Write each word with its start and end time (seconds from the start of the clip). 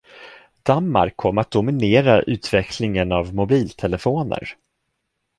Danmark 0.63 1.17
kom 1.17 1.37
att 1.37 1.51
dominera 1.51 2.21
utvecklingen 2.21 3.11
av 3.11 3.35
mobiltelefoner 3.35 4.57